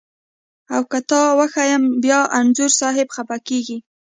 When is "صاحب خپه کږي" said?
2.81-3.77